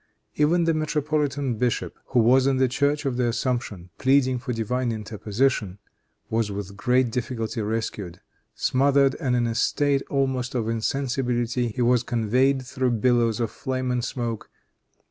Even 0.33 0.63
the 0.63 0.73
metropolitan 0.73 1.59
bishop, 1.59 1.95
who 2.07 2.19
was 2.21 2.47
in 2.47 2.57
the 2.57 2.67
church 2.67 3.05
of 3.05 3.17
the 3.17 3.27
Assumption, 3.27 3.91
pleading 3.99 4.39
for 4.39 4.51
divine 4.51 4.91
interposition, 4.91 5.77
was 6.27 6.51
with 6.51 6.75
great 6.75 7.11
difficulty 7.11 7.61
rescued. 7.61 8.19
Smothered, 8.55 9.13
and 9.19 9.35
in 9.35 9.45
a 9.45 9.53
state 9.53 10.01
almost 10.09 10.55
of 10.55 10.67
insensibility, 10.67 11.67
he 11.67 11.83
was 11.83 12.01
conveyed 12.01 12.63
through 12.65 12.89
billows 12.89 13.39
of 13.39 13.51
flame 13.51 13.91
and 13.91 14.03
smoke. 14.03 14.49